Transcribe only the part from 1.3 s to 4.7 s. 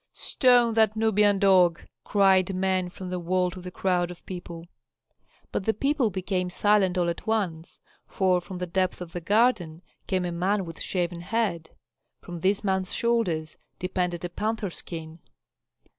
dog!" cried men from the wall to the crowd of people.